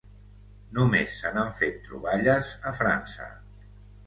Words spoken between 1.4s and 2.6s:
fet troballes